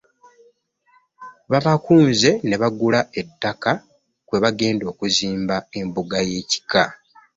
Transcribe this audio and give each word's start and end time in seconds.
Babakunze 1.51 2.29
ne 2.47 2.55
bagula 2.61 2.99
ettaka 3.21 3.71
kwe 4.27 4.37
bagenda 4.43 4.83
okuzimba 4.91 5.55
embuga 5.79 6.17
y'ekika 6.29 6.83